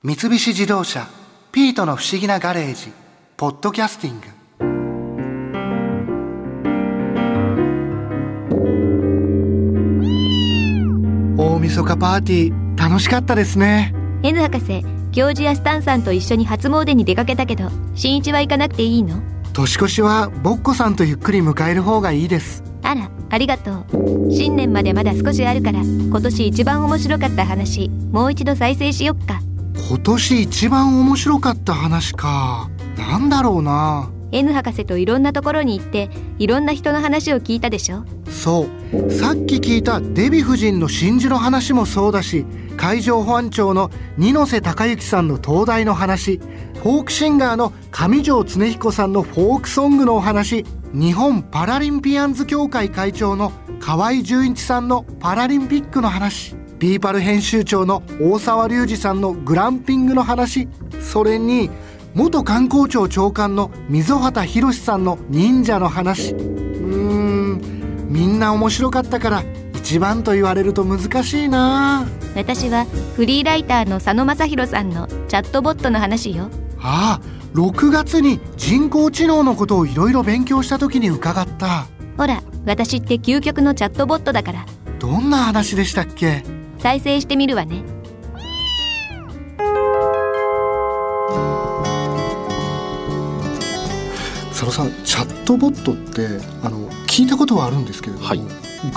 [0.00, 1.08] 三菱自動車
[1.50, 2.92] 「ピートの不思議なガレージ」
[3.36, 4.28] 「ポッドキャスティング」
[11.42, 13.92] 大晦日パーティー楽しかったですね。
[14.22, 19.20] N 博士教授やスタンさんと一緒に初詣に出かけたけど新一は行かなくていいの？
[19.52, 22.62] 年越しはボッコさんとゆっくり迎える方がいいです。
[22.84, 24.30] あらありがとう。
[24.30, 29.40] 新年までまだ少しあるから今年一番面白かった話もう一度再生しよっか
[29.88, 32.68] 今年一番面白かった話か。
[32.96, 34.10] なんだろうな。
[34.32, 38.04] N 博士といろんなところに行っていろんな人の話を聞いたでしょ？
[38.28, 39.10] そう。
[39.10, 42.44] さっき聞いたデヴィ夫人の真珠の話もそうだし
[42.76, 46.38] 海上保安庁の二ノ瀬隆之さんの東大の話
[46.82, 60.68] フォークシンガーの上条恒彦さんのフォークソングのお話日本パラリンピアンズ協会会長の河合純一さんのパラリンピックの話ビーパル編集長の大沢隆二さんのグランピングの話。
[61.00, 61.70] それに
[62.14, 66.34] 元観光庁長官の溝端博さんの忍者の話。
[66.34, 72.06] うーんみんな面白かったから一番と言われると難しいな。
[72.36, 76.48] 私はフリーライターの佐野正弘さんのチャットボットの話よ。
[76.80, 81.86] ああ6月に人工知能のことをいろいろ勉強した時に伺った。
[82.16, 84.66] ほら私って究極のチャットボットだから。
[85.00, 86.44] どんな話でしたっけ？
[86.78, 87.82] 再生してみるわね。
[94.50, 98.40] 佐野さんチャットボットってあの聞いたことはあるんですけれども、はい。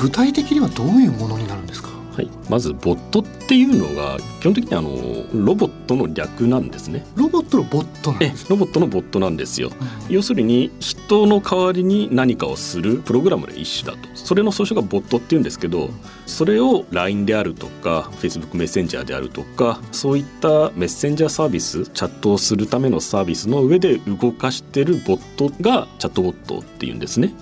[0.00, 1.88] 具体的にはどういうものになるんですか？
[2.16, 4.90] はい、まずボットっていうのが基本的にあの
[5.32, 7.06] ロボットの略なんですね。
[7.16, 9.70] ロボットのボットなんえですロボットのボットなんですよ。
[9.80, 15.90] うん要するに人の代わりに何かをするプログラムの一種だとそれの総称がボットっていうんですけど
[16.26, 27.32] それを LINE であるとか Facebook メッセンジャーであるとかそういったメッセンジャーサービスチャットをするためのサービスの上で動かしてるボットがチャットボットっていうんですね。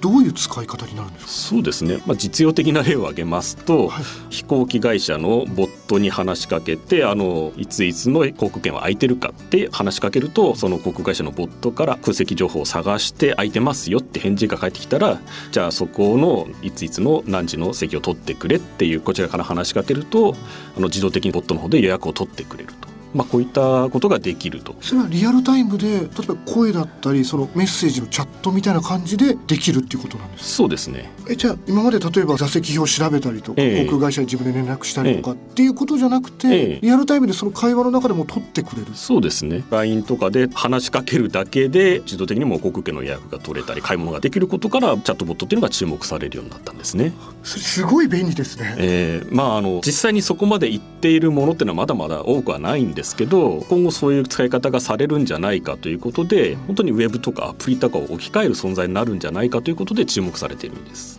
[0.00, 1.30] どういう使い方になるんですか？
[1.32, 4.04] そうですね、まあ、実用的な例を挙げますと、はい。
[4.30, 15.20] 飛行機会社のボットに話しかけてあのいついつの航空券は空いてるかって話しかけるとその航空会社のボットから空席情報を探して空いてますよって返事が返ってきたら
[15.50, 20.34] じゃあそこのいついつの何時の席を取ってくれっていうこちらから話しかけると
[20.76, 24.74] あの自動的にボットの方で予約を取ってくれると、まあ、こういったことができると。
[24.80, 30.48] それはリアルタイムで例えば声だったりそのメッセージのチャットみたいな感じでできるっていうことなんですか？
[30.48, 31.10] そうですね。
[31.28, 33.84] えじゃあ今まで例えば座席表を調べたりとか、ええ。
[33.86, 36.78] 航空会社に自分で連絡したりとかっていうことじゃなくて、ええ。
[36.82, 38.88] リアルタイムでその会話の中でも取ってくれる。
[38.94, 39.64] そうですね。
[39.70, 47.12] LINE とかで話しかけるだけで自動的にもう航空券の予約が取れたり買い物ができることからチャットボットっていうのが注目されるようになったんですね。
[47.42, 61.18] それすごい便利ですね、えーまああの実際にそこまで行っているものっていうのはまだまだ多くはないんですけど今後そういう使い方がされるんじゃないかということで本当にウェブとかアプリとかを置き換える存在になるんじゃないかということで注目されているんです。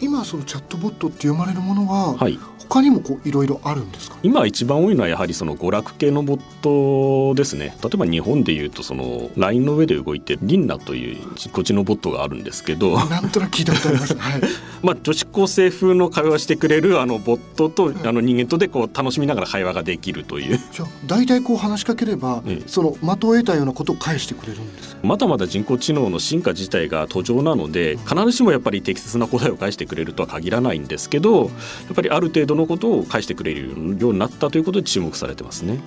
[0.00, 2.38] 今そのチャットボットって読まれるものは、はい
[2.70, 4.16] 他にもこういろいろあるんですか？
[4.22, 7.76] 今一番多いのはやはりその娯楽系のボットですね。
[7.82, 11.18] 例えば日本でいうとその LINE の上で動いてリンナという
[11.52, 12.96] こっちのボットがあるんですけど。
[13.10, 14.40] なんとなく聞いたことありますはい。
[14.82, 20.58] まあ女子高生風の会話をしてくれるあのボットとあの人間とでこう楽しみながら会話ができるという。
[20.72, 22.62] じゃあ大体こう話しかければ、ええ。
[22.66, 31.46] その的を得たようなことを返してくれるんですまだまだ人工知能の進化自体が途上なので必ずしもやっぱり適切な答えを返してくれるとは限らないんですけどや
[31.92, 35.80] っぱりある程度のことを返してくれるようになったということで注目されてますね。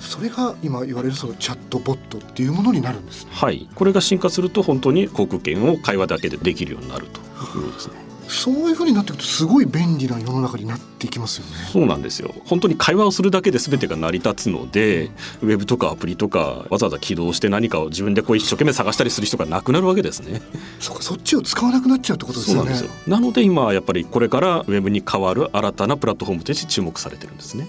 [0.00, 7.22] それが今言われるそのチャットボットっていうものになるんですねはい、これが進化すると本当に航空券を会話だけでできるようになるとい
[7.60, 8.09] うことですね。
[8.30, 11.52] そういうふうになっていくとすごい便利な世の中になっていきますよね。
[11.72, 12.32] そうなんですよ。
[12.46, 15.10] 本当に会話をするだけで全てが成り立つので
[15.42, 20.40] ウェブとかアプリとかわざわざ起動して何かを自分でこう一生懸命探したりする人がなくなるわけですね。
[20.78, 22.60] そうかそっちを使わなくなっちゃうってことですよね。
[22.60, 27.68] そうなんですよなので今はやっぱりこれからウェブに変わる新たなプラットフォームとして注目されてるんですね。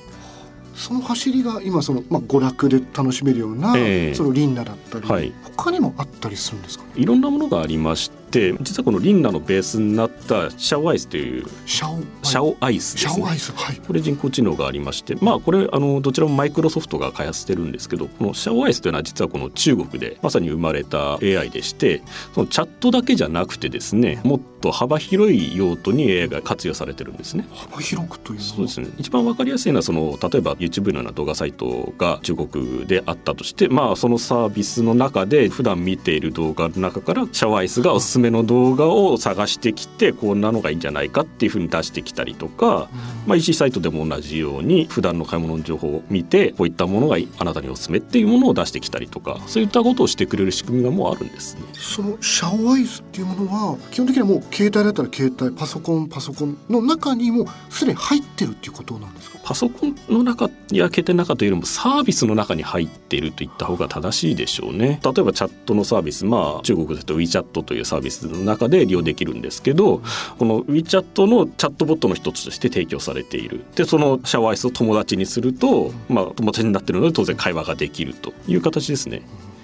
[0.75, 4.16] その走りが今その、まあ、娯楽で楽しめるような、ええ。
[4.16, 5.34] そのリンナだったり、はい。
[5.57, 6.85] 他にもあったりするんですか？
[6.96, 13.37] いろんなものがありまして実はこのリンナのベースになったシャオアイスというシャオシャオアイスですねシャオアイ。
[13.37, 22.01] スはいこれ人工知能がありましてまあこれあのどちらもマイクロソフトが開発してるんですけどこのシャオアイスというのは実はこの中国でまさに生まれた AI でして
[22.33, 27.45] そのチャットだけじゃなくてですねもっと幅広い用途に AI が活用されてるんですね。
[27.53, 42.90] 幅広くというそうですね一番わかりやすいのはその例えば YouTube のような動画サイトが中国であったとしてまあそのサービスの中で普段見ている動画の中からシャワーアイスがおすすめめの動画を探してきてこんなのがいいんじゃないかっていうふうに出してきたりとか、
[43.28, 51.62] まあ、EC サイトでも同じように普段の買い物の情報を見てこういったものがあなたにおすすめっていうものを出してきたりとかそういったことをしてくれる仕組みがもうあるんですね。
[51.73, 59.40] そのシャワイズっていうものは基本的にはもう携帯だったら携帯パソコンパソコンの中にもすでに入ってるっていうことなんですか？
[59.44, 65.00] パソコンの中や携帯の中というよりもサービスの中に入っていると言った方が正しいでしょうね。
[65.03, 70.02] 例えばチャットのサービスまあ中国ですと WeChat というサービスの中で利用できるんですけど
[70.37, 73.63] この WeChat のチャットボットの一つとして提供されている。
[73.75, 79.22] でそのシャワーアイスを友達にすると、まあ、友達になってるので当然会話ができるという形ですね。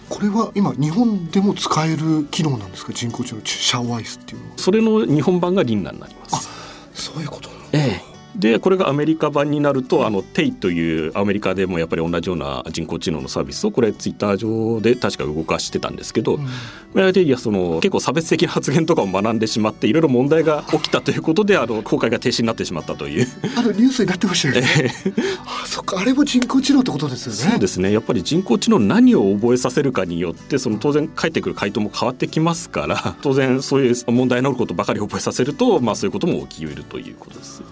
[0.09, 2.93] これは今日本でも使える機能なんですか？
[2.93, 4.53] 人工知能シャワーアイスっていうのは。
[4.57, 6.49] それの日本版がリンナになります。
[6.93, 8.06] そういうことええ
[8.37, 23.27] でこれがアメリカ版になるとあのテイというアメリカでもやっぱり同じような人工知能のサービスをこれツイッター上で確か動かしてたんですけど、うん、いやその結構差別的な発言とかを学んでしまっていろいろ問題が起きたということであの公開が停止になってしまったという。
[23.57, 24.93] あのニュースになってましたよね。
[25.45, 27.51] あそっかあれも人工知能ってことですよね。
[27.51, 27.91] そうですね。
[27.91, 37.63] やっぱり人工知能何を覚えさせるかによってその当然返ってくる回答も変わってきますから当然そういう問題のあることばかり覚えさせるとまあそういうことも起きうるということです。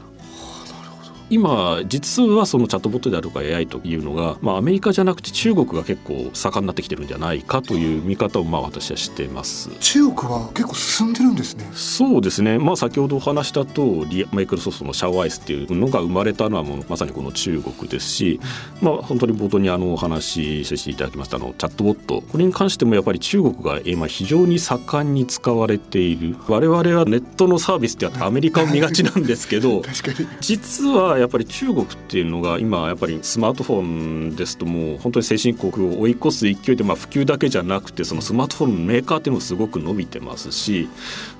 [1.30, 9.70] 今実はそのチャットボットであるとか AI というのが、まあ、アメリカじゃなくて中国が結構盛んになってきてるんじゃないかという見方をまあ私はしてます。
[9.80, 11.70] 中国は結構進んでるんですね。
[11.74, 18.40] そうですね、まあ、先ほどお話した通りマイクロソフトのシャワーアイスっていうのが生まれたのはもうまさにこの中国ですし、
[18.82, 22.22] まあ、本当に冒頭にあのお話しさせていただきましたあのチャットボット。
[22.22, 26.36] これに関してもやっぱり中国が今非常に盛んに使われている。
[26.48, 29.82] 我々はネットのサービスってあってアメリカを見がちなんですけど
[30.42, 40.90] 実はやっぱり中国っていうのが今やっぱりスマートフォンですともう本当に先進国を追い越す勢いでまあ普及だけじゃなくてそのスマートフォンのメーカーっていうのもすごく伸びてますし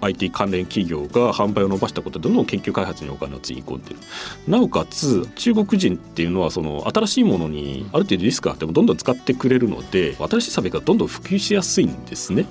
[0.02, 3.98] IT 関連企業が販売を伸ばしたことでどんどん研究開発にお金をつぎ込んでる
[4.48, 12.46] なおかつ中国人っていうのはその新しいものにある程度リスクがあってもどんどん使ってくれるので新しいサービスがどんどん普及しやすいんですね。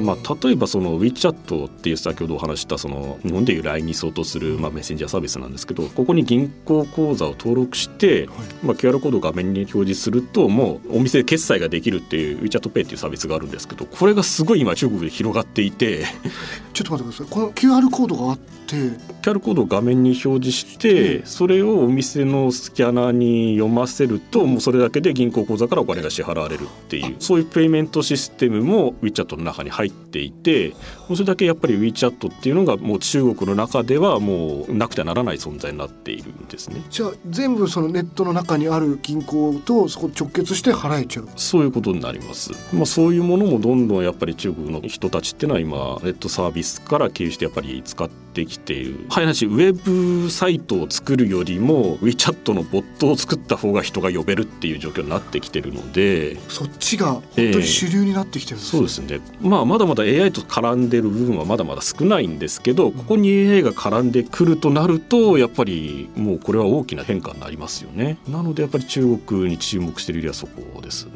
[0.00, 8.28] まあ、例えばその WeChat っていう先ほどお話したその日本でいう LINE に相当するまあメッセンジャーサービスなんですけどここに銀行口座を登録して、
[8.62, 16.04] まあ、QR コードを画面に表示するともうお店で決済ができるっていう WeChatPay っていうサービスがあるんですけどこれがすごい今中国で広がっていて
[16.72, 17.26] ちょっと待ってください。
[17.30, 18.76] この QR コードがあって
[19.22, 30.74] QR コードを画面に表示してそれをお店のスキャナーに読ませるともうそれだけで銀行口座からお金が支払われるっていうそういうペイメントシステムも WeChat の中に入っていて
[31.08, 36.82] それだけやっぱり WeChat っていうのがもう中国の中ではもうなくてはならない存在になっているんですね。
[36.90, 41.28] じゃあ全部そのネットの中にある銀行とそこ直結して払えちゃう？
[41.36, 49.06] そういうことになります、まあ、そういうものもどんどんやっぱり中国の人たちっていうのは今ネットサービスから経由してやっぱり使ってきている。
[49.08, 58.82] はいなしウェブサイトを作るよりも WeChat のボットを作った方が人が呼べるっていう状況になってきてるのでそっちが本当に主流になってきてるんです、ね。
[58.82, 59.38] えー、そうですね。
[59.40, 68.18] まあまだまだ AI と絡んでる部分はまだまだ少ないんですけどここに AI が絡んでくるとなるとやっぱりもうこれは大きな変化になりますよね。
[68.28, 71.12] なのでやっぱり中国に注目している理由はそこですね。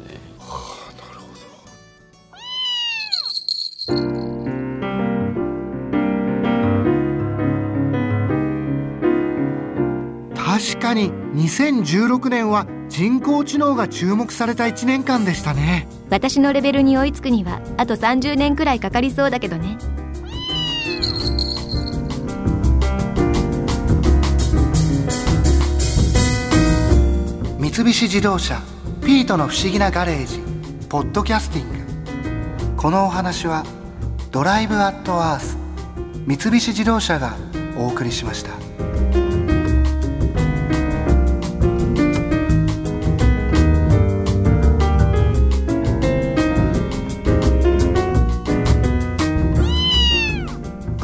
[11.35, 15.87] 2016年は人工知能が注目された1年間でしたね。
[16.09, 19.77] 私のレベルに追いつくにはあと30年くらいかかりそうだけどね。
[27.59, 28.61] 三菱自動車
[29.03, 30.41] 「ピートの不思議なガレージ」
[30.87, 31.75] ポッドキャスティング。
[32.77, 33.65] このお話は
[34.31, 35.57] 「ドライブ・アット・アース」
[36.25, 37.35] 三菱自動車が
[37.77, 38.51] お送りしました。